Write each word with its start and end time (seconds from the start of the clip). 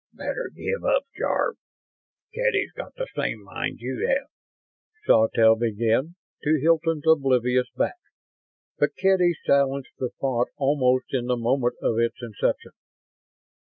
"Better 0.15 0.49
give 0.55 0.83
up, 0.83 1.05
Jarve. 1.15 1.57
Kedy's 2.33 2.71
got 2.71 2.95
the 2.95 3.05
same 3.15 3.43
mind 3.43 3.81
you 3.81 4.07
have," 4.07 4.29
Sawtelle 5.05 5.55
began, 5.57 6.15
to 6.43 6.59
Hilton's 6.59 7.03
oblivious 7.05 7.69
back; 7.77 7.99
but 8.79 8.95
Kedy 8.95 9.33
silenced 9.45 9.93
the 9.99 10.09
thought 10.19 10.47
almost 10.57 11.13
in 11.13 11.27
the 11.27 11.37
moment 11.37 11.75
of 11.83 11.99
its 11.99 12.17
inception. 12.19 12.71